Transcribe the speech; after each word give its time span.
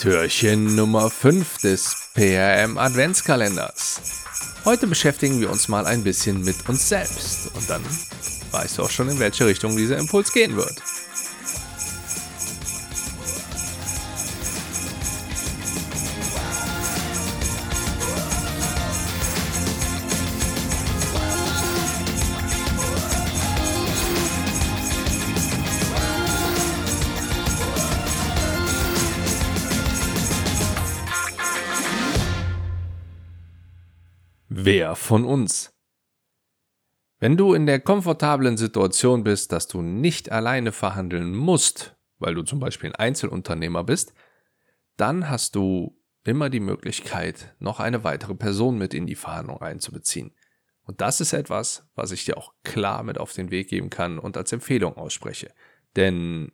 Türchen 0.00 0.76
Nummer 0.76 1.10
5 1.10 1.58
des 1.58 1.94
PRM 2.14 2.78
Adventskalenders. 2.78 4.00
Heute 4.64 4.86
beschäftigen 4.86 5.40
wir 5.40 5.50
uns 5.50 5.68
mal 5.68 5.84
ein 5.84 6.02
bisschen 6.02 6.42
mit 6.42 6.66
uns 6.70 6.88
selbst 6.88 7.54
und 7.54 7.68
dann 7.68 7.82
weißt 8.50 8.78
du 8.78 8.84
auch 8.84 8.90
schon, 8.90 9.10
in 9.10 9.18
welche 9.18 9.44
Richtung 9.44 9.76
dieser 9.76 9.98
Impuls 9.98 10.32
gehen 10.32 10.56
wird. 10.56 10.82
Wer 34.62 34.94
von 34.94 35.24
uns? 35.24 35.72
Wenn 37.18 37.38
du 37.38 37.54
in 37.54 37.64
der 37.64 37.80
komfortablen 37.80 38.58
Situation 38.58 39.24
bist, 39.24 39.52
dass 39.52 39.68
du 39.68 39.80
nicht 39.80 40.30
alleine 40.32 40.72
verhandeln 40.72 41.34
musst, 41.34 41.96
weil 42.18 42.34
du 42.34 42.42
zum 42.42 42.60
Beispiel 42.60 42.90
ein 42.90 42.96
Einzelunternehmer 42.96 43.84
bist, 43.84 44.12
dann 44.98 45.30
hast 45.30 45.54
du 45.54 45.98
immer 46.24 46.50
die 46.50 46.60
Möglichkeit, 46.60 47.54
noch 47.58 47.80
eine 47.80 48.04
weitere 48.04 48.34
Person 48.34 48.76
mit 48.76 48.92
in 48.92 49.06
die 49.06 49.14
Verhandlung 49.14 49.62
einzubeziehen. 49.62 50.34
Und 50.82 51.00
das 51.00 51.22
ist 51.22 51.32
etwas, 51.32 51.88
was 51.94 52.12
ich 52.12 52.26
dir 52.26 52.36
auch 52.36 52.52
klar 52.62 53.02
mit 53.02 53.16
auf 53.16 53.32
den 53.32 53.50
Weg 53.50 53.68
geben 53.68 53.88
kann 53.88 54.18
und 54.18 54.36
als 54.36 54.52
Empfehlung 54.52 54.94
ausspreche. 54.94 55.54
Denn 55.96 56.52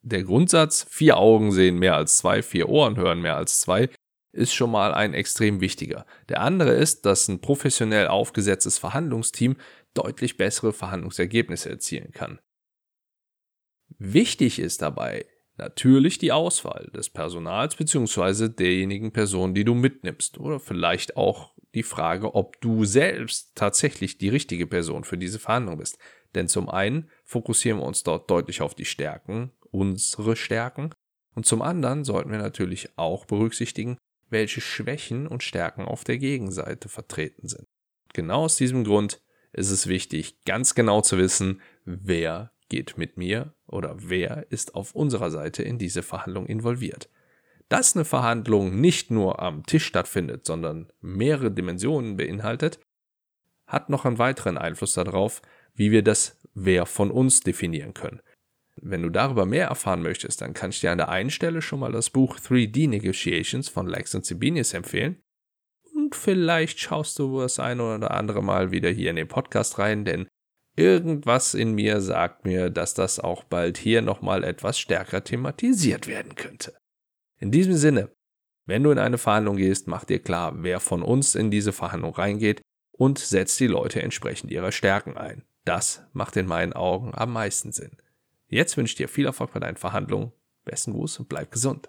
der 0.00 0.22
Grundsatz, 0.22 0.86
vier 0.88 1.18
Augen 1.18 1.52
sehen 1.52 1.78
mehr 1.78 1.96
als 1.96 2.16
zwei, 2.16 2.42
vier 2.42 2.70
Ohren 2.70 2.96
hören 2.96 3.20
mehr 3.20 3.36
als 3.36 3.60
zwei, 3.60 3.90
ist 4.34 4.52
schon 4.52 4.70
mal 4.70 4.92
ein 4.92 5.14
extrem 5.14 5.60
wichtiger. 5.60 6.06
Der 6.28 6.40
andere 6.40 6.72
ist, 6.72 7.06
dass 7.06 7.28
ein 7.28 7.40
professionell 7.40 8.08
aufgesetztes 8.08 8.78
Verhandlungsteam 8.78 9.56
deutlich 9.94 10.36
bessere 10.36 10.72
Verhandlungsergebnisse 10.72 11.70
erzielen 11.70 12.12
kann. 12.12 12.40
Wichtig 13.98 14.58
ist 14.58 14.82
dabei 14.82 15.26
natürlich 15.56 16.18
die 16.18 16.32
Auswahl 16.32 16.90
des 16.94 17.10
Personals 17.10 17.76
bzw. 17.76 18.48
derjenigen 18.48 19.12
Personen, 19.12 19.54
die 19.54 19.64
du 19.64 19.74
mitnimmst 19.74 20.38
oder 20.38 20.58
vielleicht 20.58 21.16
auch 21.16 21.54
die 21.74 21.82
Frage, 21.82 22.34
ob 22.34 22.60
du 22.60 22.84
selbst 22.84 23.52
tatsächlich 23.54 24.18
die 24.18 24.28
richtige 24.28 24.66
Person 24.66 25.04
für 25.04 25.18
diese 25.18 25.38
Verhandlung 25.38 25.78
bist. 25.78 25.98
Denn 26.34 26.48
zum 26.48 26.68
einen 26.68 27.08
fokussieren 27.24 27.78
wir 27.78 27.86
uns 27.86 28.02
dort 28.02 28.30
deutlich 28.30 28.62
auf 28.62 28.74
die 28.74 28.84
Stärken, 28.84 29.52
unsere 29.70 30.36
Stärken, 30.36 30.90
und 31.34 31.46
zum 31.46 31.62
anderen 31.62 32.04
sollten 32.04 32.30
wir 32.30 32.38
natürlich 32.38 32.96
auch 32.96 33.26
berücksichtigen, 33.26 33.98
welche 34.30 34.60
Schwächen 34.60 35.26
und 35.26 35.42
Stärken 35.42 35.84
auf 35.84 36.04
der 36.04 36.18
Gegenseite 36.18 36.88
vertreten 36.88 37.48
sind. 37.48 37.66
Genau 38.12 38.44
aus 38.44 38.56
diesem 38.56 38.84
Grund 38.84 39.20
ist 39.52 39.70
es 39.70 39.86
wichtig, 39.86 40.44
ganz 40.44 40.74
genau 40.74 41.00
zu 41.00 41.18
wissen, 41.18 41.60
wer 41.84 42.52
geht 42.68 42.96
mit 42.96 43.16
mir 43.16 43.54
oder 43.66 43.96
wer 43.98 44.46
ist 44.50 44.74
auf 44.74 44.94
unserer 44.94 45.30
Seite 45.30 45.62
in 45.62 45.78
diese 45.78 46.02
Verhandlung 46.02 46.46
involviert. 46.46 47.08
Dass 47.68 47.94
eine 47.94 48.04
Verhandlung 48.04 48.80
nicht 48.80 49.10
nur 49.10 49.40
am 49.40 49.64
Tisch 49.64 49.84
stattfindet, 49.84 50.46
sondern 50.46 50.92
mehrere 51.00 51.50
Dimensionen 51.50 52.16
beinhaltet, 52.16 52.78
hat 53.66 53.90
noch 53.90 54.04
einen 54.04 54.18
weiteren 54.18 54.58
Einfluss 54.58 54.94
darauf, 54.94 55.40
wie 55.74 55.90
wir 55.90 56.02
das 56.02 56.40
Wer 56.56 56.86
von 56.86 57.10
uns 57.10 57.40
definieren 57.40 57.94
können. 57.94 58.20
Wenn 58.86 59.00
du 59.00 59.08
darüber 59.08 59.46
mehr 59.46 59.68
erfahren 59.68 60.02
möchtest, 60.02 60.42
dann 60.42 60.52
kann 60.52 60.68
ich 60.68 60.80
dir 60.80 60.92
an 60.92 60.98
der 60.98 61.08
einen 61.08 61.30
Stelle 61.30 61.62
schon 61.62 61.80
mal 61.80 61.90
das 61.90 62.10
Buch 62.10 62.38
3D 62.38 62.86
Negotiations 62.86 63.70
von 63.70 63.86
Lex 63.86 64.14
und 64.14 64.26
Sibinius 64.26 64.74
empfehlen. 64.74 65.22
Und 65.94 66.14
vielleicht 66.14 66.78
schaust 66.78 67.18
du 67.18 67.40
das 67.40 67.58
ein 67.58 67.80
oder 67.80 68.10
andere 68.10 68.42
Mal 68.42 68.72
wieder 68.72 68.90
hier 68.90 69.08
in 69.08 69.16
den 69.16 69.26
Podcast 69.26 69.78
rein, 69.78 70.04
denn 70.04 70.28
irgendwas 70.76 71.54
in 71.54 71.72
mir 71.72 72.02
sagt 72.02 72.44
mir, 72.44 72.68
dass 72.68 72.92
das 72.92 73.18
auch 73.18 73.44
bald 73.44 73.78
hier 73.78 74.02
nochmal 74.02 74.44
etwas 74.44 74.78
stärker 74.78 75.24
thematisiert 75.24 76.06
werden 76.06 76.34
könnte. 76.34 76.76
In 77.40 77.50
diesem 77.50 77.76
Sinne, 77.76 78.10
wenn 78.66 78.82
du 78.82 78.90
in 78.90 78.98
eine 78.98 79.16
Verhandlung 79.16 79.56
gehst, 79.56 79.88
mach 79.88 80.04
dir 80.04 80.18
klar, 80.18 80.62
wer 80.62 80.78
von 80.78 81.02
uns 81.02 81.34
in 81.34 81.50
diese 81.50 81.72
Verhandlung 81.72 82.14
reingeht 82.14 82.60
und 82.92 83.18
setz 83.18 83.56
die 83.56 83.66
Leute 83.66 84.02
entsprechend 84.02 84.50
ihrer 84.50 84.72
Stärken 84.72 85.16
ein. 85.16 85.42
Das 85.64 86.02
macht 86.12 86.36
in 86.36 86.46
meinen 86.46 86.74
Augen 86.74 87.12
am 87.14 87.32
meisten 87.32 87.72
Sinn. 87.72 87.96
Jetzt 88.48 88.76
wünsche 88.76 88.92
ich 88.92 88.96
dir 88.96 89.08
viel 89.08 89.26
Erfolg 89.26 89.52
bei 89.52 89.60
deinen 89.60 89.76
Verhandlungen. 89.76 90.32
Besten 90.64 90.92
Gruß 90.92 91.18
und 91.20 91.28
bleib 91.28 91.50
gesund. 91.50 91.88